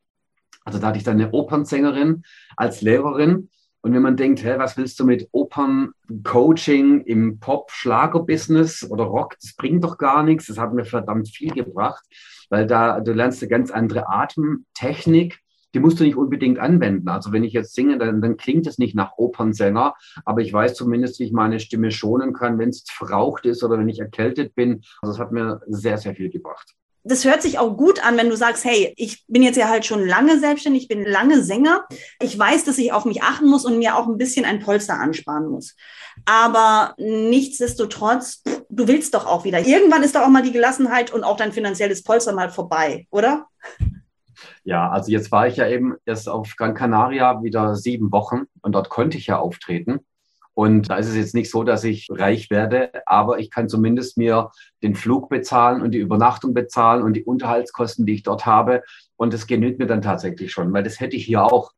Also 0.64 0.78
da 0.78 0.88
hatte 0.88 0.98
ich 0.98 1.04
dann 1.04 1.20
eine 1.20 1.30
Opernsängerin 1.32 2.22
als 2.56 2.82
Lehrerin. 2.82 3.48
Und 3.86 3.94
wenn 3.94 4.02
man 4.02 4.16
denkt, 4.16 4.42
hä, 4.44 4.54
was 4.58 4.76
willst 4.76 4.98
du 4.98 5.04
mit 5.04 5.28
Operncoaching 5.30 7.02
im 7.02 7.38
Pop-Schlager-Business 7.38 8.90
oder 8.90 9.04
Rock, 9.04 9.36
das 9.40 9.54
bringt 9.54 9.84
doch 9.84 9.96
gar 9.96 10.24
nichts. 10.24 10.46
Das 10.46 10.58
hat 10.58 10.74
mir 10.74 10.84
verdammt 10.84 11.28
viel 11.28 11.52
gebracht 11.52 12.04
weil 12.50 12.66
da 12.66 13.00
du 13.00 13.12
lernst 13.12 13.42
eine 13.42 13.50
ganz 13.50 13.70
andere 13.70 14.08
Atemtechnik. 14.08 15.40
Die 15.74 15.80
musst 15.80 16.00
du 16.00 16.04
nicht 16.04 16.16
unbedingt 16.16 16.58
anwenden. 16.58 17.08
Also 17.08 17.32
wenn 17.32 17.44
ich 17.44 17.52
jetzt 17.52 17.74
singe, 17.74 17.98
dann, 17.98 18.22
dann 18.22 18.36
klingt 18.36 18.66
es 18.66 18.78
nicht 18.78 18.94
nach 18.94 19.18
Opernsänger, 19.18 19.94
aber 20.24 20.40
ich 20.40 20.52
weiß 20.52 20.74
zumindest, 20.74 21.18
wie 21.18 21.24
ich 21.24 21.32
meine 21.32 21.60
Stimme 21.60 21.90
schonen 21.90 22.32
kann, 22.32 22.58
wenn 22.58 22.70
es 22.70 22.84
verraucht 22.88 23.44
ist 23.44 23.62
oder 23.62 23.78
wenn 23.78 23.88
ich 23.88 23.98
erkältet 23.98 24.54
bin. 24.54 24.82
Also 25.02 25.14
es 25.14 25.18
hat 25.18 25.32
mir 25.32 25.60
sehr, 25.66 25.98
sehr 25.98 26.14
viel 26.14 26.30
gebracht 26.30 26.74
das 27.08 27.24
hört 27.24 27.40
sich 27.40 27.58
auch 27.58 27.76
gut 27.76 28.04
an, 28.04 28.16
wenn 28.16 28.28
du 28.28 28.36
sagst, 28.36 28.64
hey, 28.64 28.92
ich 28.96 29.24
bin 29.28 29.42
jetzt 29.42 29.56
ja 29.56 29.68
halt 29.68 29.86
schon 29.86 30.04
lange 30.04 30.40
selbstständig, 30.40 30.82
ich 30.82 30.88
bin 30.88 31.04
lange 31.04 31.42
Sänger. 31.42 31.86
Ich 32.20 32.36
weiß, 32.36 32.64
dass 32.64 32.78
ich 32.78 32.92
auf 32.92 33.04
mich 33.04 33.22
achten 33.22 33.46
muss 33.48 33.64
und 33.64 33.78
mir 33.78 33.96
auch 33.96 34.06
ein 34.06 34.18
bisschen 34.18 34.44
ein 34.44 34.60
Polster 34.60 34.98
ansparen 34.98 35.46
muss. 35.46 35.76
Aber 36.24 36.94
nichtsdestotrotz, 36.98 38.42
du 38.68 38.88
willst 38.88 39.14
doch 39.14 39.26
auch 39.26 39.44
wieder. 39.44 39.60
Irgendwann 39.60 40.02
ist 40.02 40.16
doch 40.16 40.22
auch 40.22 40.28
mal 40.28 40.42
die 40.42 40.52
Gelassenheit 40.52 41.12
und 41.12 41.22
auch 41.22 41.36
dein 41.36 41.52
finanzielles 41.52 42.02
Polster 42.02 42.32
mal 42.32 42.50
vorbei, 42.50 43.06
oder? 43.10 43.46
Ja, 44.64 44.90
also 44.90 45.12
jetzt 45.12 45.30
war 45.30 45.46
ich 45.46 45.56
ja 45.56 45.68
eben 45.68 45.94
erst 46.04 46.28
auf 46.28 46.54
Gran 46.56 46.74
Canaria 46.74 47.42
wieder 47.42 47.76
sieben 47.76 48.10
Wochen 48.10 48.46
und 48.62 48.72
dort 48.72 48.88
konnte 48.88 49.16
ich 49.16 49.28
ja 49.28 49.38
auftreten. 49.38 50.00
Und 50.56 50.88
da 50.88 50.96
ist 50.96 51.08
es 51.08 51.16
jetzt 51.16 51.34
nicht 51.34 51.50
so, 51.50 51.64
dass 51.64 51.84
ich 51.84 52.08
reich 52.10 52.48
werde, 52.48 52.90
aber 53.04 53.40
ich 53.40 53.50
kann 53.50 53.68
zumindest 53.68 54.16
mir 54.16 54.52
den 54.82 54.94
Flug 54.94 55.28
bezahlen 55.28 55.82
und 55.82 55.90
die 55.90 55.98
Übernachtung 55.98 56.54
bezahlen 56.54 57.02
und 57.02 57.12
die 57.12 57.24
Unterhaltskosten, 57.24 58.06
die 58.06 58.14
ich 58.14 58.22
dort 58.22 58.46
habe. 58.46 58.82
Und 59.16 59.34
das 59.34 59.46
genügt 59.46 59.78
mir 59.78 59.86
dann 59.86 60.00
tatsächlich 60.00 60.50
schon, 60.50 60.72
weil 60.72 60.82
das 60.82 60.98
hätte 60.98 61.14
ich 61.14 61.26
hier 61.26 61.44
auch. 61.44 61.72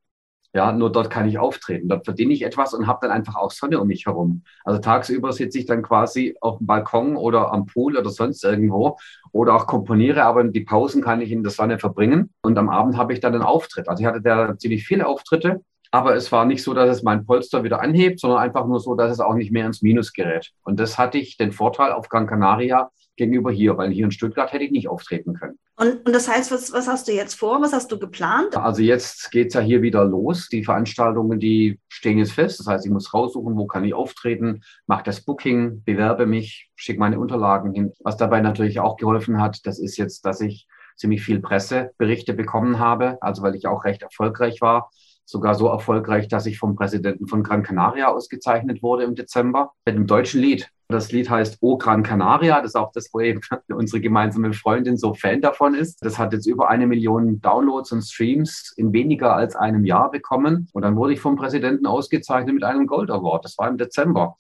Ja, 0.55 0.71
nur 0.71 0.93
dort 0.93 1.11
kann 1.11 1.29
ich 1.29 1.41
auftreten. 1.41 1.89
Dort 1.89 2.05
verdiene 2.05 2.33
ich 2.33 2.43
etwas 2.43 2.73
und 2.73 2.87
habe 2.87 3.01
dann 3.03 3.11
einfach 3.11 3.35
auch 3.35 3.51
Sonne 3.51 3.81
um 3.81 3.89
mich 3.89 4.07
herum. 4.07 4.45
Also 4.65 4.81
tagsüber 4.81 5.33
sitze 5.33 5.59
ich 5.59 5.67
dann 5.67 5.83
quasi 5.83 6.37
auf 6.41 6.59
dem 6.59 6.69
Balkon 6.69 7.17
oder 7.17 7.53
am 7.53 7.67
Pool 7.67 7.97
oder 7.97 8.11
sonst 8.11 8.45
irgendwo 8.45 8.97
oder 9.33 9.57
auch 9.57 9.67
komponiere, 9.67 10.23
aber 10.23 10.45
die 10.45 10.61
Pausen 10.61 11.03
kann 11.03 11.21
ich 11.21 11.33
in 11.33 11.43
der 11.43 11.51
Sonne 11.51 11.81
verbringen 11.81 12.33
und 12.43 12.57
am 12.57 12.69
Abend 12.69 12.97
habe 12.97 13.13
ich 13.13 13.19
dann 13.19 13.35
einen 13.35 13.43
Auftritt. 13.43 13.89
Also 13.89 14.03
ich 14.03 14.07
hatte 14.07 14.23
da 14.23 14.57
ziemlich 14.57 14.87
viele 14.87 15.09
Auftritte 15.09 15.63
aber 15.91 16.15
es 16.15 16.31
war 16.33 16.45
nicht 16.45 16.63
so, 16.63 16.75
dass 16.75 16.91
es 16.91 17.03
mein 17.03 17.25
Polster 17.25 17.65
wieder 17.65 17.81
anhebt, 17.81 18.21
sondern 18.21 18.41
einfach 18.41 18.67
nur 18.67 18.81
so, 18.81 18.95
dass 18.95 19.11
es 19.11 19.21
auch 19.21 19.35
nicht 19.35 19.53
mehr 19.53 19.67
ins 19.67 19.83
Minus 19.83 20.13
gerät. 20.13 20.51
Und 20.63 20.79
das 20.79 20.99
hatte 20.99 21.19
ich 21.19 21.37
den 21.37 21.53
Vorteil 21.53 21.93
auf 21.93 22.09
Gran 22.09 22.27
Canaria 22.27 22.91
gegenüber 23.17 23.51
hier, 23.51 23.77
weil 23.77 23.91
hier 23.91 24.05
in 24.05 24.11
Stuttgart 24.11 24.53
hätte 24.53 24.65
ich 24.65 24.71
nicht 24.71 24.89
auftreten 24.89 25.35
können. 25.35 25.59
Und, 25.77 26.07
und 26.07 26.13
das 26.13 26.29
heißt, 26.29 26.51
was, 26.51 26.73
was 26.73 26.89
hast 26.89 27.09
du 27.09 27.13
jetzt 27.13 27.35
vor? 27.35 27.61
Was 27.63 27.73
hast 27.73 27.91
du 27.93 27.99
geplant? 27.99 28.57
Also 28.57 28.83
jetzt 28.83 29.31
geht 29.31 29.49
es 29.49 29.55
ja 29.55 29.61
hier 29.61 29.83
wieder 29.83 30.05
los. 30.05 30.49
Die 30.49 30.65
Veranstaltungen, 30.65 31.39
die 31.39 31.79
stehen 31.89 32.19
jetzt 32.19 32.33
fest. 32.33 32.61
Das 32.61 32.67
heißt, 32.67 32.87
ich 32.87 32.93
muss 32.93 33.13
raussuchen, 33.15 33.57
wo 33.57 33.67
kann 33.67 33.85
ich 33.85 33.95
auftreten, 33.95 34.63
mache 34.87 35.05
das 35.05 35.21
Booking, 35.21 35.83
bewerbe 35.85 36.27
mich, 36.27 36.71
schicke 36.77 37.01
meine 37.01 37.19
Unterlagen 37.19 37.73
hin. 37.73 37.93
Was 38.01 38.17
dabei 38.17 38.41
natürlich 38.41 38.81
auch 38.81 38.97
geholfen 38.97 39.41
hat, 39.41 39.67
das 39.67 39.79
ist 39.79 39.97
jetzt, 39.97 40.25
dass 40.25 40.41
ich 40.41 40.67
ziemlich 40.97 41.23
viel 41.23 41.41
Presseberichte 41.41 42.35
bekommen 42.35 42.79
habe, 42.81 43.19
also 43.21 43.43
weil 43.43 43.55
ich 43.55 43.69
auch 43.69 43.85
recht 43.85 44.03
erfolgreich 44.03 44.61
war 44.61 44.91
sogar 45.29 45.55
so 45.55 45.67
erfolgreich, 45.67 46.27
dass 46.29 46.47
ich 46.47 46.59
vom 46.59 46.75
Präsidenten 46.75 47.27
von 47.27 47.43
Gran 47.43 47.63
Canaria 47.63 48.09
ausgezeichnet 48.09 48.83
wurde 48.83 49.05
im 49.05 49.15
Dezember 49.15 49.73
mit 49.85 49.95
einem 49.95 50.07
deutschen 50.07 50.41
Lied. 50.41 50.71
Das 50.91 51.13
Lied 51.13 51.29
heißt 51.29 51.59
O 51.61 51.77
Gran 51.77 52.03
Canaria. 52.03 52.63
Das 52.63 52.71
ist 52.71 52.77
auch 52.77 52.93
das, 52.93 53.11
wo 53.13 53.21
eben 53.21 53.43
unsere 53.69 54.01
gemeinsame 54.01 54.55
Freundin 54.55 54.97
so 54.97 55.13
Fan 55.13 55.43
davon 55.43 55.75
ist. 55.75 56.03
Das 56.03 56.19
hat 56.19 56.33
jetzt 56.33 56.47
über 56.47 56.71
eine 56.71 56.87
Million 56.87 57.43
Downloads 57.43 57.93
und 57.93 58.01
Streams 58.01 58.73
in 58.79 58.95
weniger 58.95 59.35
als 59.35 59.55
einem 59.55 59.85
Jahr 59.85 60.11
bekommen. 60.11 60.71
Und 60.73 60.81
dann 60.81 60.97
wurde 60.97 61.13
ich 61.13 61.21
vom 61.21 61.37
Präsidenten 61.37 61.85
ausgezeichnet 61.85 62.55
mit 62.55 62.65
einem 62.65 62.87
Gold 62.87 63.11
Award. 63.11 63.45
Das 63.45 63.59
war 63.59 63.69
im 63.69 63.77
Dezember. 63.77 64.39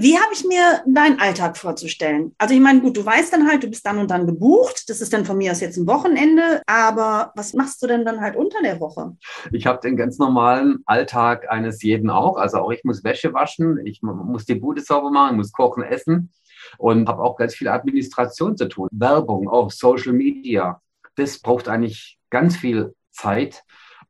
Wie 0.00 0.16
habe 0.16 0.32
ich 0.32 0.46
mir 0.46 0.82
deinen 0.86 1.20
Alltag 1.20 1.58
vorzustellen? 1.58 2.34
Also 2.38 2.54
ich 2.54 2.60
meine, 2.60 2.80
gut, 2.80 2.96
du 2.96 3.04
weißt 3.04 3.34
dann 3.34 3.46
halt, 3.46 3.62
du 3.62 3.68
bist 3.68 3.84
dann 3.84 3.98
und 3.98 4.10
dann 4.10 4.26
gebucht. 4.26 4.88
Das 4.88 5.02
ist 5.02 5.12
dann 5.12 5.26
von 5.26 5.36
mir 5.36 5.52
aus 5.52 5.60
jetzt 5.60 5.76
ein 5.76 5.86
Wochenende. 5.86 6.62
Aber 6.64 7.32
was 7.36 7.52
machst 7.52 7.82
du 7.82 7.86
denn 7.86 8.06
dann 8.06 8.22
halt 8.22 8.34
unter 8.34 8.62
der 8.62 8.80
Woche? 8.80 9.18
Ich 9.52 9.66
habe 9.66 9.78
den 9.82 9.98
ganz 9.98 10.16
normalen 10.16 10.78
Alltag 10.86 11.50
eines 11.50 11.82
jeden 11.82 12.08
auch. 12.08 12.38
Also 12.38 12.60
auch 12.60 12.70
ich 12.70 12.82
muss 12.82 13.04
Wäsche 13.04 13.34
waschen, 13.34 13.78
ich 13.84 14.00
muss 14.00 14.46
die 14.46 14.54
Bude 14.54 14.80
sauber 14.80 15.10
machen, 15.10 15.36
muss 15.36 15.52
kochen, 15.52 15.82
essen 15.82 16.32
und 16.78 17.06
habe 17.06 17.22
auch 17.22 17.36
ganz 17.36 17.54
viel 17.54 17.68
Administration 17.68 18.56
zu 18.56 18.68
tun. 18.68 18.88
Werbung, 18.90 19.50
auch 19.50 19.70
Social 19.70 20.14
Media. 20.14 20.80
Das 21.16 21.40
braucht 21.40 21.68
eigentlich 21.68 22.18
ganz 22.30 22.56
viel 22.56 22.94
Zeit. 23.10 23.64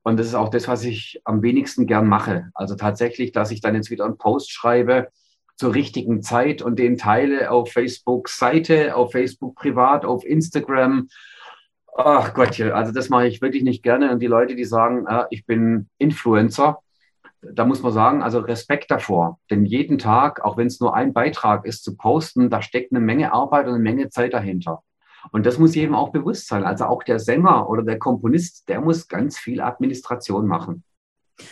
Und 0.05 0.21
das 0.21 0.29
ist 0.29 0.35
auch 0.35 0.51
das, 0.51 0.69
was 0.69 0.85
ich 0.85 1.21
am 1.25 1.43
wenigsten 1.43 1.89
gern 1.89 2.07
mache. 2.07 2.51
Also 2.55 2.77
tatsächlich, 2.77 3.33
dass 3.33 3.51
ich 3.51 3.61
dann 3.61 3.75
jetzt 3.75 3.91
wieder 3.91 4.05
einen 4.05 4.19
Post 4.19 4.53
schreibe 4.53 5.09
zur 5.61 5.75
richtigen 5.75 6.23
Zeit 6.23 6.63
und 6.63 6.79
den 6.79 6.97
teile 6.97 7.51
auf 7.51 7.71
Facebook 7.71 8.31
Seite, 8.31 8.97
auf 8.97 9.13
Facebook 9.13 9.57
privat, 9.57 10.07
auf 10.07 10.25
Instagram. 10.25 11.09
Ach 11.95 12.33
Gott, 12.33 12.59
also 12.63 12.93
das 12.93 13.11
mache 13.11 13.27
ich 13.27 13.43
wirklich 13.43 13.63
nicht 13.63 13.83
gerne. 13.83 14.11
Und 14.11 14.21
die 14.21 14.27
Leute, 14.27 14.57
die 14.57 14.65
sagen, 14.65 15.07
ah, 15.07 15.27
ich 15.29 15.45
bin 15.45 15.91
Influencer, 15.99 16.79
da 17.43 17.67
muss 17.67 17.83
man 17.83 17.93
sagen, 17.93 18.23
also 18.23 18.39
Respekt 18.39 18.91
davor. 18.91 19.39
Denn 19.51 19.67
jeden 19.67 19.99
Tag, 19.99 20.43
auch 20.43 20.57
wenn 20.57 20.67
es 20.67 20.81
nur 20.81 20.95
ein 20.95 21.13
Beitrag 21.13 21.67
ist, 21.67 21.85
zu 21.85 21.95
posten, 21.95 22.49
da 22.49 22.63
steckt 22.63 22.93
eine 22.93 23.01
Menge 23.01 23.35
Arbeit 23.35 23.67
und 23.67 23.75
eine 23.75 23.83
Menge 23.83 24.09
Zeit 24.09 24.33
dahinter. 24.33 24.83
Und 25.31 25.45
das 25.45 25.59
muss 25.59 25.75
jedem 25.75 25.95
auch 25.95 26.09
bewusst 26.09 26.49
sein. 26.49 26.65
Also 26.65 26.87
auch 26.87 27.03
der 27.03 27.19
Sänger 27.19 27.69
oder 27.69 27.83
der 27.83 27.99
Komponist, 27.99 28.67
der 28.71 28.81
muss 28.81 29.09
ganz 29.09 29.39
viel 29.39 29.61
Administration 29.61 30.47
machen. 30.47 30.85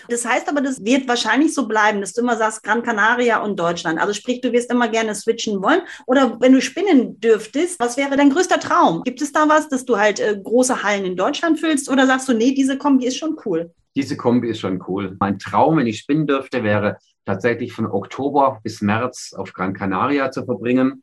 Das 0.08 0.24
heißt 0.24 0.48
aber, 0.48 0.60
das 0.60 0.84
wird 0.84 1.08
wahrscheinlich 1.08 1.54
so 1.54 1.66
bleiben, 1.66 2.00
dass 2.00 2.12
du 2.12 2.22
immer 2.22 2.36
sagst, 2.36 2.62
Gran 2.62 2.82
Canaria 2.82 3.42
und 3.42 3.58
Deutschland. 3.58 4.00
Also 4.00 4.12
sprich, 4.12 4.40
du 4.40 4.52
wirst 4.52 4.70
immer 4.70 4.88
gerne 4.88 5.14
switchen 5.14 5.62
wollen. 5.62 5.82
Oder 6.06 6.38
wenn 6.40 6.52
du 6.52 6.60
spinnen 6.60 7.20
dürftest, 7.20 7.78
was 7.80 7.96
wäre 7.96 8.16
dein 8.16 8.30
größter 8.30 8.60
Traum? 8.60 9.02
Gibt 9.04 9.22
es 9.22 9.32
da 9.32 9.48
was, 9.48 9.68
dass 9.68 9.84
du 9.84 9.98
halt 9.98 10.20
äh, 10.20 10.38
große 10.42 10.82
Hallen 10.82 11.04
in 11.04 11.16
Deutschland 11.16 11.60
füllst? 11.60 11.88
Oder 11.88 12.06
sagst 12.06 12.28
du, 12.28 12.32
nee, 12.32 12.52
diese 12.52 12.78
Kombi 12.78 13.06
ist 13.06 13.16
schon 13.16 13.36
cool? 13.44 13.72
diese 13.98 14.16
Kombi 14.16 14.48
ist 14.48 14.60
schon 14.60 14.80
cool. 14.86 15.16
Mein 15.18 15.40
Traum, 15.40 15.76
wenn 15.76 15.88
ich 15.88 15.98
spinnen 15.98 16.28
dürfte, 16.28 16.62
wäre 16.62 16.98
tatsächlich 17.24 17.72
von 17.72 17.86
Oktober 17.86 18.60
bis 18.62 18.80
März 18.80 19.34
auf 19.36 19.52
Gran 19.52 19.74
Canaria 19.74 20.30
zu 20.30 20.44
verbringen 20.44 21.02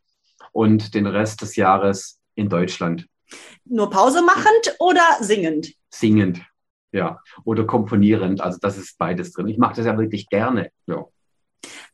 und 0.54 0.94
den 0.94 1.06
Rest 1.06 1.42
des 1.42 1.58
Jahres 1.58 2.22
in 2.36 2.48
Deutschland. 2.48 3.06
Nur 3.65 3.89
Pause 3.89 4.22
machend 4.22 4.77
oder 4.80 5.04
singend? 5.20 5.74
Singend, 5.89 6.42
ja. 6.96 7.20
Oder 7.44 7.66
komponierend. 7.66 8.42
Also 8.42 8.58
das 8.62 8.78
ist 8.78 8.98
beides 8.98 9.34
drin. 9.34 9.48
Ich 9.48 9.58
mache 9.58 9.75
das 9.75 9.86
ja 9.86 9.98
wirklich 9.98 10.30
gerne. 10.30 10.70
Ja. 10.88 11.06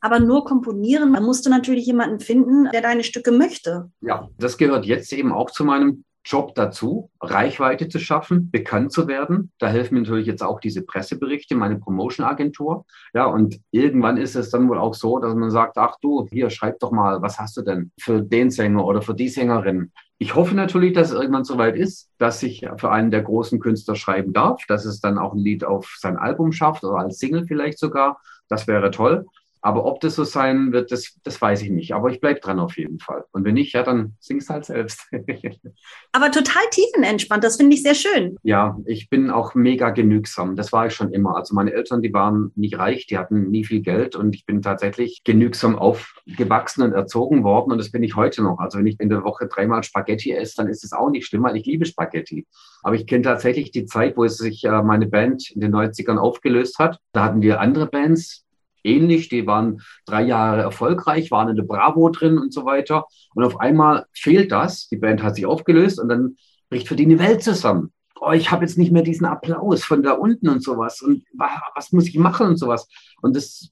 Aber 0.00 0.20
nur 0.20 0.44
komponieren, 0.44 1.12
da 1.12 1.20
musst 1.20 1.46
du 1.46 1.50
natürlich 1.50 1.86
jemanden 1.86 2.20
finden, 2.20 2.68
der 2.72 2.82
deine 2.82 3.04
Stücke 3.04 3.32
möchte. 3.32 3.90
Ja, 4.00 4.28
das 4.38 4.58
gehört 4.58 4.84
jetzt 4.84 5.12
eben 5.12 5.32
auch 5.32 5.50
zu 5.50 5.64
meinem 5.64 6.04
Job 6.24 6.54
dazu, 6.54 7.10
Reichweite 7.20 7.88
zu 7.88 7.98
schaffen, 7.98 8.50
bekannt 8.50 8.92
zu 8.92 9.08
werden. 9.08 9.50
Da 9.58 9.68
helfen 9.68 9.94
mir 9.94 10.02
natürlich 10.02 10.26
jetzt 10.26 10.42
auch 10.42 10.60
diese 10.60 10.82
Presseberichte, 10.82 11.56
meine 11.56 11.78
Promotion-Agentur. 11.78 12.84
Ja, 13.12 13.26
und 13.26 13.60
irgendwann 13.72 14.18
ist 14.18 14.36
es 14.36 14.50
dann 14.50 14.68
wohl 14.68 14.78
auch 14.78 14.94
so, 14.94 15.18
dass 15.18 15.34
man 15.34 15.50
sagt, 15.50 15.78
ach 15.78 15.96
du, 16.00 16.28
hier, 16.30 16.50
schreib 16.50 16.78
doch 16.78 16.92
mal, 16.92 17.22
was 17.22 17.38
hast 17.38 17.56
du 17.56 17.62
denn 17.62 17.90
für 18.00 18.22
den 18.22 18.50
Sänger 18.50 18.84
oder 18.84 19.02
für 19.02 19.14
die 19.14 19.28
Sängerin? 19.28 19.90
Ich 20.22 20.36
hoffe 20.36 20.54
natürlich, 20.54 20.92
dass 20.92 21.08
es 21.08 21.14
irgendwann 21.14 21.42
soweit 21.42 21.74
ist, 21.74 22.08
dass 22.16 22.44
ich 22.44 22.64
für 22.76 22.92
einen 22.92 23.10
der 23.10 23.22
großen 23.22 23.58
Künstler 23.58 23.96
schreiben 23.96 24.32
darf, 24.32 24.64
dass 24.68 24.84
es 24.84 25.00
dann 25.00 25.18
auch 25.18 25.32
ein 25.32 25.40
Lied 25.40 25.64
auf 25.64 25.96
sein 25.98 26.16
Album 26.16 26.52
schafft 26.52 26.84
oder 26.84 26.98
als 26.98 27.18
Single 27.18 27.44
vielleicht 27.44 27.80
sogar. 27.80 28.20
Das 28.46 28.68
wäre 28.68 28.92
toll. 28.92 29.26
Aber 29.64 29.84
ob 29.84 30.00
das 30.00 30.16
so 30.16 30.24
sein 30.24 30.72
wird, 30.72 30.90
das, 30.90 31.18
das 31.22 31.40
weiß 31.40 31.62
ich 31.62 31.70
nicht. 31.70 31.94
Aber 31.94 32.10
ich 32.10 32.20
bleibe 32.20 32.40
dran 32.40 32.58
auf 32.58 32.76
jeden 32.76 32.98
Fall. 32.98 33.24
Und 33.30 33.44
wenn 33.44 33.54
nicht, 33.54 33.72
ja, 33.72 33.84
dann 33.84 34.16
sing's 34.18 34.50
halt 34.50 34.64
selbst. 34.64 35.06
Aber 36.12 36.32
total 36.32 36.62
tiefenentspannt, 36.72 37.44
das 37.44 37.56
finde 37.56 37.74
ich 37.74 37.82
sehr 37.82 37.94
schön. 37.94 38.36
Ja, 38.42 38.76
ich 38.86 39.08
bin 39.08 39.30
auch 39.30 39.54
mega 39.54 39.90
genügsam. 39.90 40.56
Das 40.56 40.72
war 40.72 40.86
ich 40.86 40.94
schon 40.94 41.12
immer. 41.12 41.36
Also 41.36 41.54
meine 41.54 41.72
Eltern, 41.72 42.02
die 42.02 42.12
waren 42.12 42.50
nicht 42.56 42.76
reich, 42.76 43.06
die 43.06 43.16
hatten 43.16 43.50
nie 43.50 43.64
viel 43.64 43.82
Geld 43.82 44.16
und 44.16 44.34
ich 44.34 44.46
bin 44.46 44.62
tatsächlich 44.62 45.22
genügsam 45.22 45.78
aufgewachsen 45.78 46.82
und 46.82 46.92
erzogen 46.92 47.44
worden 47.44 47.70
und 47.70 47.78
das 47.78 47.92
bin 47.92 48.02
ich 48.02 48.16
heute 48.16 48.42
noch. 48.42 48.58
Also 48.58 48.78
wenn 48.78 48.86
ich 48.88 48.98
in 48.98 49.10
der 49.10 49.22
Woche 49.22 49.46
dreimal 49.46 49.84
Spaghetti 49.84 50.32
esse, 50.32 50.56
dann 50.56 50.68
ist 50.68 50.82
es 50.82 50.92
auch 50.92 51.08
nicht 51.08 51.26
schlimm, 51.26 51.44
weil 51.44 51.56
ich 51.56 51.66
liebe 51.66 51.86
Spaghetti. 51.86 52.46
Aber 52.82 52.96
ich 52.96 53.06
kenne 53.06 53.22
tatsächlich 53.22 53.70
die 53.70 53.86
Zeit, 53.86 54.16
wo 54.16 54.24
es 54.24 54.38
sich 54.38 54.64
äh, 54.64 54.82
meine 54.82 55.06
Band 55.06 55.52
in 55.52 55.60
den 55.60 55.72
90ern 55.72 56.16
aufgelöst 56.16 56.80
hat. 56.80 56.98
Da 57.12 57.24
hatten 57.24 57.42
wir 57.42 57.60
andere 57.60 57.86
Bands, 57.86 58.44
ähnlich. 58.84 59.28
Die 59.28 59.46
waren 59.46 59.82
drei 60.06 60.22
Jahre 60.22 60.62
erfolgreich, 60.62 61.30
waren 61.30 61.48
in 61.48 61.56
der 61.56 61.64
Bravo 61.64 62.08
drin 62.10 62.38
und 62.38 62.52
so 62.52 62.64
weiter. 62.64 63.06
Und 63.34 63.44
auf 63.44 63.60
einmal 63.60 64.06
fehlt 64.12 64.52
das. 64.52 64.88
Die 64.88 64.96
Band 64.96 65.22
hat 65.22 65.36
sich 65.36 65.46
aufgelöst 65.46 66.00
und 66.00 66.08
dann 66.08 66.36
bricht 66.70 66.88
für 66.88 66.96
die 66.96 67.04
eine 67.04 67.18
Welt 67.18 67.42
zusammen. 67.42 67.92
Oh, 68.20 68.30
ich 68.32 68.50
habe 68.50 68.64
jetzt 68.64 68.78
nicht 68.78 68.92
mehr 68.92 69.02
diesen 69.02 69.26
Applaus 69.26 69.84
von 69.84 70.02
da 70.02 70.12
unten 70.12 70.48
und 70.48 70.62
sowas. 70.62 71.02
Und 71.02 71.24
was 71.32 71.92
muss 71.92 72.06
ich 72.06 72.16
machen 72.16 72.46
und 72.46 72.56
sowas. 72.56 72.88
Und 73.20 73.34
das 73.36 73.70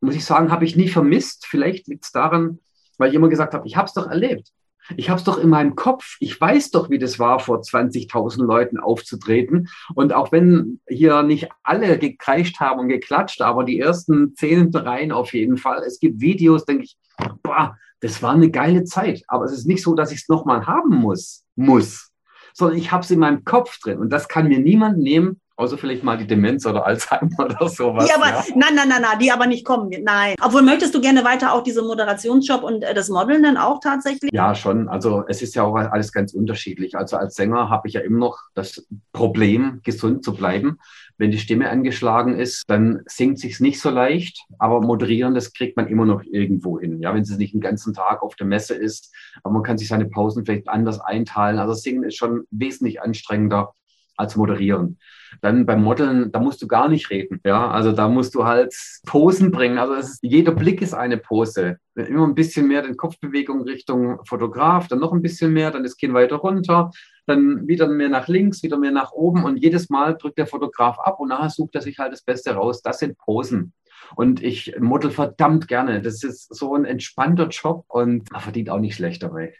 muss 0.00 0.16
ich 0.16 0.24
sagen, 0.24 0.50
habe 0.50 0.64
ich 0.64 0.76
nie 0.76 0.88
vermisst. 0.88 1.46
Vielleicht 1.46 1.86
liegt 1.86 2.04
es 2.04 2.12
daran, 2.12 2.58
weil 2.98 3.10
ich 3.10 3.14
immer 3.14 3.28
gesagt 3.28 3.54
habe, 3.54 3.66
ich 3.66 3.76
habe 3.76 3.86
es 3.86 3.94
doch 3.94 4.08
erlebt. 4.08 4.52
Ich 4.96 5.08
habe 5.10 5.18
es 5.18 5.24
doch 5.24 5.38
in 5.38 5.48
meinem 5.48 5.74
Kopf. 5.74 6.16
Ich 6.20 6.40
weiß 6.40 6.70
doch, 6.70 6.90
wie 6.90 6.98
das 6.98 7.18
war, 7.18 7.38
vor 7.38 7.60
20.000 7.60 8.44
Leuten 8.44 8.78
aufzutreten. 8.78 9.68
Und 9.94 10.12
auch 10.12 10.32
wenn 10.32 10.80
hier 10.88 11.22
nicht 11.22 11.48
alle 11.62 11.98
gekreischt 11.98 12.60
haben 12.60 12.80
und 12.80 12.88
geklatscht, 12.88 13.40
aber 13.42 13.64
die 13.64 13.78
ersten 13.78 14.34
zehn 14.34 14.74
Reihen 14.74 15.12
auf 15.12 15.32
jeden 15.32 15.56
Fall. 15.56 15.82
Es 15.86 16.00
gibt 16.00 16.20
Videos, 16.20 16.64
denke 16.64 16.84
ich, 16.84 16.96
boah, 17.42 17.76
das 18.00 18.22
war 18.22 18.32
eine 18.32 18.50
geile 18.50 18.84
Zeit. 18.84 19.22
Aber 19.28 19.44
es 19.44 19.52
ist 19.52 19.66
nicht 19.66 19.82
so, 19.82 19.94
dass 19.94 20.12
ich 20.12 20.22
es 20.22 20.28
nochmal 20.28 20.66
haben 20.66 20.96
muss, 20.96 21.44
muss, 21.54 22.10
sondern 22.52 22.78
ich 22.78 22.90
habe 22.90 23.04
es 23.04 23.10
in 23.10 23.20
meinem 23.20 23.44
Kopf 23.44 23.78
drin. 23.78 23.98
Und 23.98 24.10
das 24.10 24.28
kann 24.28 24.48
mir 24.48 24.58
niemand 24.58 24.98
nehmen, 24.98 25.40
Außer 25.56 25.76
vielleicht 25.76 26.02
mal 26.02 26.16
die 26.16 26.26
Demenz 26.26 26.64
oder 26.66 26.86
Alzheimer 26.86 27.30
oder 27.38 27.68
sowas. 27.68 28.06
Die 28.06 28.12
aber, 28.12 28.28
ja. 28.28 28.44
Nein, 28.56 28.74
nein, 28.74 28.88
nein, 28.88 29.02
nein, 29.02 29.18
die 29.20 29.30
aber 29.30 29.46
nicht 29.46 29.64
kommen. 29.64 29.90
Nein. 30.02 30.34
Obwohl, 30.40 30.62
möchtest 30.62 30.94
du 30.94 31.00
gerne 31.00 31.24
weiter 31.24 31.52
auch 31.52 31.62
diese 31.62 31.82
Moderationsjob 31.82 32.62
und 32.62 32.82
äh, 32.82 32.94
das 32.94 33.08
Modeln 33.08 33.42
dann 33.42 33.56
auch 33.56 33.80
tatsächlich? 33.80 34.30
Ja, 34.32 34.54
schon. 34.54 34.88
Also 34.88 35.24
es 35.28 35.42
ist 35.42 35.54
ja 35.54 35.62
auch 35.62 35.74
alles 35.74 36.12
ganz 36.12 36.32
unterschiedlich. 36.32 36.96
Also 36.96 37.16
als 37.16 37.34
Sänger 37.34 37.68
habe 37.68 37.88
ich 37.88 37.94
ja 37.94 38.00
immer 38.00 38.18
noch 38.18 38.38
das 38.54 38.86
Problem, 39.12 39.80
gesund 39.82 40.24
zu 40.24 40.34
bleiben. 40.34 40.78
Wenn 41.18 41.30
die 41.30 41.38
Stimme 41.38 41.68
angeschlagen 41.68 42.38
ist, 42.38 42.64
dann 42.68 43.02
singt 43.06 43.38
sich's 43.38 43.60
nicht 43.60 43.80
so 43.80 43.90
leicht. 43.90 44.44
Aber 44.58 44.80
moderieren, 44.80 45.34
das 45.34 45.52
kriegt 45.52 45.76
man 45.76 45.86
immer 45.86 46.06
noch 46.06 46.22
irgendwo 46.24 46.80
hin. 46.80 47.00
Ja, 47.00 47.14
wenn 47.14 47.22
es 47.22 47.36
nicht 47.36 47.54
den 47.54 47.60
ganzen 47.60 47.94
Tag 47.94 48.22
auf 48.22 48.34
der 48.36 48.46
Messe 48.46 48.74
ist. 48.74 49.14
Aber 49.42 49.54
man 49.54 49.62
kann 49.62 49.78
sich 49.78 49.88
seine 49.88 50.06
Pausen 50.06 50.44
vielleicht 50.44 50.68
anders 50.68 51.00
einteilen. 51.00 51.58
Also 51.58 51.74
singen 51.74 52.04
ist 52.04 52.16
schon 52.16 52.44
wesentlich 52.50 53.02
anstrengender 53.02 53.74
als 54.16 54.36
moderieren. 54.36 54.98
Dann 55.40 55.66
beim 55.66 55.82
Modeln, 55.82 56.30
da 56.30 56.40
musst 56.40 56.60
du 56.62 56.66
gar 56.66 56.88
nicht 56.88 57.10
reden. 57.10 57.40
Ja, 57.44 57.70
also 57.70 57.92
da 57.92 58.08
musst 58.08 58.34
du 58.34 58.44
halt 58.44 58.74
Posen 59.06 59.50
bringen. 59.50 59.78
Also 59.78 59.94
ist, 59.94 60.18
jeder 60.22 60.52
Blick 60.52 60.82
ist 60.82 60.94
eine 60.94 61.16
Pose. 61.16 61.78
Immer 61.94 62.26
ein 62.26 62.34
bisschen 62.34 62.68
mehr 62.68 62.82
den 62.82 62.96
Kopfbewegung 62.96 63.62
Richtung 63.62 64.18
Fotograf, 64.26 64.88
dann 64.88 65.00
noch 65.00 65.12
ein 65.12 65.22
bisschen 65.22 65.52
mehr, 65.52 65.70
dann 65.70 65.82
das 65.82 65.96
Kinn 65.96 66.14
weiter 66.14 66.36
runter, 66.36 66.90
dann 67.26 67.66
wieder 67.66 67.88
mehr 67.88 68.08
nach 68.08 68.28
links, 68.28 68.62
wieder 68.62 68.78
mehr 68.78 68.90
nach 68.90 69.12
oben 69.12 69.44
und 69.44 69.56
jedes 69.56 69.88
Mal 69.90 70.16
drückt 70.16 70.38
der 70.38 70.46
Fotograf 70.46 70.98
ab 70.98 71.20
und 71.20 71.28
nachher 71.28 71.50
sucht 71.50 71.74
er 71.74 71.80
sich 71.80 71.98
halt 71.98 72.12
das 72.12 72.22
Beste 72.22 72.52
raus. 72.52 72.82
Das 72.82 72.98
sind 72.98 73.16
Posen. 73.18 73.72
Und 74.16 74.42
ich 74.42 74.74
model 74.78 75.10
verdammt 75.10 75.68
gerne. 75.68 76.02
Das 76.02 76.22
ist 76.22 76.54
so 76.54 76.74
ein 76.74 76.84
entspannter 76.84 77.48
Job 77.48 77.84
und 77.88 78.30
man 78.30 78.40
verdient 78.40 78.68
auch 78.68 78.80
nicht 78.80 78.96
schlecht 78.96 79.22
dabei. 79.22 79.54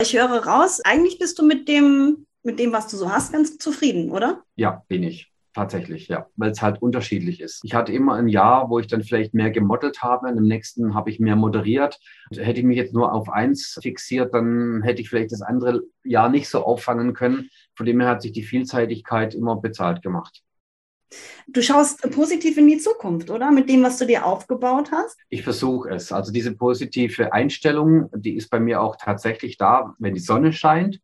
Ich 0.00 0.14
höre 0.14 0.44
raus, 0.44 0.80
eigentlich 0.84 1.18
bist 1.18 1.38
du 1.38 1.46
mit 1.46 1.68
dem 1.68 2.26
mit 2.42 2.58
dem, 2.58 2.72
was 2.72 2.88
du 2.88 2.96
so 2.96 3.10
hast, 3.10 3.32
ganz 3.32 3.58
zufrieden, 3.58 4.10
oder? 4.10 4.42
Ja, 4.56 4.82
bin 4.88 5.02
ich. 5.02 5.32
Tatsächlich, 5.54 6.08
ja, 6.08 6.28
weil 6.36 6.52
es 6.52 6.62
halt 6.62 6.80
unterschiedlich 6.80 7.42
ist. 7.42 7.60
Ich 7.62 7.74
hatte 7.74 7.92
immer 7.92 8.14
ein 8.14 8.26
Jahr, 8.26 8.70
wo 8.70 8.78
ich 8.78 8.86
dann 8.86 9.02
vielleicht 9.02 9.34
mehr 9.34 9.50
gemodelt 9.50 10.02
habe, 10.02 10.28
und 10.28 10.38
im 10.38 10.44
nächsten 10.44 10.94
habe 10.94 11.10
ich 11.10 11.20
mehr 11.20 11.36
moderiert. 11.36 12.00
Hätte 12.34 12.60
ich 12.60 12.64
mich 12.64 12.78
jetzt 12.78 12.94
nur 12.94 13.12
auf 13.12 13.28
eins 13.28 13.78
fixiert, 13.82 14.32
dann 14.32 14.80
hätte 14.82 15.02
ich 15.02 15.10
vielleicht 15.10 15.30
das 15.30 15.42
andere 15.42 15.82
Jahr 16.04 16.30
nicht 16.30 16.48
so 16.48 16.64
auffangen 16.64 17.12
können. 17.12 17.50
Von 17.74 17.84
dem 17.84 18.00
her 18.00 18.08
hat 18.08 18.22
sich 18.22 18.32
die 18.32 18.44
Vielseitigkeit 18.44 19.34
immer 19.34 19.56
bezahlt 19.56 20.00
gemacht. 20.00 20.40
Du 21.46 21.60
schaust 21.60 22.00
positiv 22.10 22.56
in 22.56 22.68
die 22.68 22.78
Zukunft, 22.78 23.28
oder? 23.28 23.50
Mit 23.50 23.68
dem, 23.68 23.82
was 23.82 23.98
du 23.98 24.06
dir 24.06 24.24
aufgebaut 24.24 24.90
hast? 24.90 25.18
Ich 25.28 25.42
versuche 25.42 25.90
es. 25.90 26.12
Also 26.12 26.32
diese 26.32 26.56
positive 26.56 27.34
Einstellung, 27.34 28.08
die 28.14 28.36
ist 28.36 28.48
bei 28.48 28.58
mir 28.58 28.80
auch 28.80 28.96
tatsächlich 28.96 29.58
da, 29.58 29.94
wenn 29.98 30.14
die 30.14 30.20
Sonne 30.20 30.54
scheint 30.54 30.98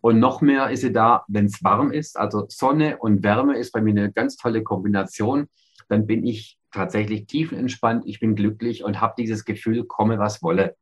und 0.00 0.18
noch 0.18 0.40
mehr 0.40 0.70
ist 0.70 0.80
sie 0.80 0.92
da, 0.92 1.24
wenn 1.28 1.46
es 1.46 1.62
warm 1.62 1.92
ist. 1.92 2.18
Also 2.18 2.46
Sonne 2.48 2.98
und 2.98 3.22
Wärme 3.22 3.56
ist 3.56 3.72
bei 3.72 3.80
mir 3.80 3.90
eine 3.90 4.12
ganz 4.12 4.36
tolle 4.36 4.62
Kombination. 4.62 5.48
Dann 5.88 6.06
bin 6.06 6.24
ich 6.24 6.58
tatsächlich 6.70 7.26
tiefenentspannt, 7.26 8.04
ich 8.06 8.20
bin 8.20 8.34
glücklich 8.34 8.84
und 8.84 9.00
habe 9.00 9.14
dieses 9.18 9.44
Gefühl, 9.44 9.84
komme 9.84 10.18
was 10.18 10.42
wolle. 10.42 10.76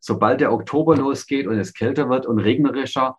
Sobald 0.00 0.40
der 0.40 0.52
Oktober 0.52 0.96
losgeht 0.96 1.46
und 1.46 1.58
es 1.58 1.74
kälter 1.74 2.08
wird 2.08 2.26
und 2.26 2.38
regnerischer, 2.38 3.16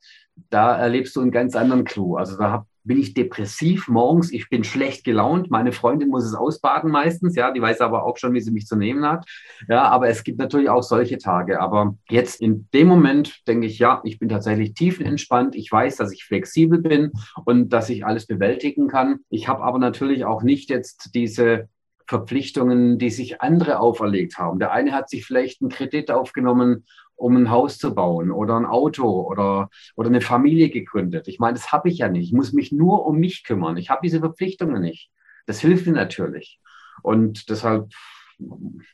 da 0.49 0.75
erlebst 0.75 1.15
du 1.15 1.21
einen 1.21 1.31
ganz 1.31 1.55
anderen 1.55 1.85
Clou. 1.85 2.15
Also 2.17 2.37
da 2.37 2.65
bin 2.83 2.99
ich 2.99 3.13
depressiv 3.13 3.87
morgens, 3.87 4.31
ich 4.31 4.49
bin 4.49 4.63
schlecht 4.63 5.03
gelaunt. 5.03 5.49
Meine 5.49 5.71
Freundin 5.71 6.09
muss 6.09 6.25
es 6.25 6.35
ausbaden 6.35 6.91
meistens, 6.91 7.35
ja, 7.35 7.51
die 7.51 7.61
weiß 7.61 7.81
aber 7.81 8.03
auch 8.03 8.17
schon, 8.17 8.33
wie 8.33 8.41
sie 8.41 8.51
mich 8.51 8.67
zu 8.67 8.75
nehmen 8.75 9.05
hat. 9.05 9.25
Ja, 9.67 9.83
aber 9.83 10.09
es 10.09 10.23
gibt 10.23 10.39
natürlich 10.39 10.69
auch 10.69 10.83
solche 10.83 11.17
Tage. 11.17 11.61
Aber 11.61 11.95
jetzt 12.09 12.41
in 12.41 12.67
dem 12.73 12.87
Moment 12.87 13.47
denke 13.47 13.67
ich, 13.67 13.79
ja, 13.79 14.01
ich 14.03 14.19
bin 14.19 14.29
tatsächlich 14.29 14.73
tiefenentspannt. 14.73 15.55
Ich 15.55 15.71
weiß, 15.71 15.95
dass 15.97 16.11
ich 16.11 16.25
flexibel 16.25 16.79
bin 16.79 17.11
und 17.45 17.69
dass 17.71 17.89
ich 17.89 18.05
alles 18.05 18.25
bewältigen 18.25 18.87
kann. 18.87 19.19
Ich 19.29 19.47
habe 19.47 19.63
aber 19.63 19.79
natürlich 19.79 20.25
auch 20.25 20.43
nicht 20.43 20.69
jetzt 20.69 21.11
diese 21.15 21.69
Verpflichtungen, 22.07 22.97
die 22.97 23.09
sich 23.09 23.41
andere 23.41 23.79
auferlegt 23.79 24.37
haben. 24.37 24.59
Der 24.59 24.71
eine 24.71 24.91
hat 24.91 25.09
sich 25.09 25.25
vielleicht 25.25 25.61
einen 25.61 25.71
Kredit 25.71 26.11
aufgenommen 26.11 26.85
um 27.15 27.35
ein 27.37 27.51
Haus 27.51 27.77
zu 27.77 27.93
bauen 27.95 28.31
oder 28.31 28.55
ein 28.57 28.65
Auto 28.65 29.07
oder, 29.07 29.69
oder 29.95 30.09
eine 30.09 30.21
Familie 30.21 30.69
gegründet. 30.69 31.27
Ich 31.27 31.39
meine, 31.39 31.53
das 31.53 31.71
habe 31.71 31.89
ich 31.89 31.99
ja 31.99 32.09
nicht. 32.09 32.27
Ich 32.27 32.33
muss 32.33 32.53
mich 32.53 32.71
nur 32.71 33.05
um 33.05 33.17
mich 33.17 33.43
kümmern. 33.43 33.77
Ich 33.77 33.89
habe 33.89 34.01
diese 34.03 34.19
Verpflichtungen 34.19 34.81
nicht. 34.81 35.09
Das 35.45 35.59
hilft 35.59 35.87
mir 35.87 35.93
natürlich. 35.93 36.59
Und 37.01 37.49
deshalb, 37.49 37.91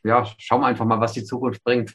ja, 0.04 0.26
schauen 0.38 0.62
wir 0.62 0.68
einfach 0.68 0.86
mal, 0.86 1.00
was 1.00 1.14
die 1.14 1.24
Zukunft 1.24 1.64
bringt. 1.64 1.94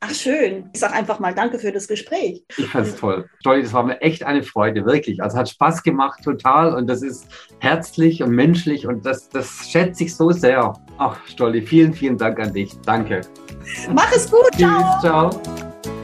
Ach 0.00 0.14
schön. 0.14 0.70
Ich 0.72 0.80
sage 0.80 0.94
einfach 0.94 1.18
mal 1.18 1.34
Danke 1.34 1.58
für 1.58 1.72
das 1.72 1.86
Gespräch. 1.86 2.42
Ich 2.56 2.66
fand 2.66 2.86
es 2.86 2.96
toll. 2.96 3.28
Stolli, 3.40 3.62
das 3.62 3.72
war 3.72 3.82
mir 3.82 4.00
echt 4.00 4.22
eine 4.22 4.42
Freude, 4.42 4.86
wirklich. 4.86 5.22
Also 5.22 5.36
hat 5.36 5.48
Spaß 5.48 5.82
gemacht, 5.82 6.24
total. 6.24 6.74
Und 6.74 6.86
das 6.86 7.02
ist 7.02 7.26
herzlich 7.58 8.22
und 8.22 8.30
menschlich 8.30 8.86
und 8.86 9.04
das, 9.04 9.28
das 9.28 9.68
schätze 9.70 10.04
ich 10.04 10.16
so 10.16 10.30
sehr. 10.30 10.72
Ach, 10.98 11.18
Stolli, 11.26 11.62
vielen, 11.62 11.92
vielen 11.92 12.16
Dank 12.16 12.40
an 12.40 12.54
dich. 12.54 12.72
Danke. 12.86 13.20
Mach 13.92 14.10
es 14.12 14.30
gut. 14.30 14.54
Ciao. 14.56 14.80
Tschüss, 14.80 15.00
ciao. 15.02 15.99